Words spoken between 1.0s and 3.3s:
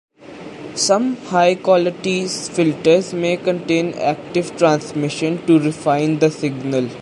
high-quality filters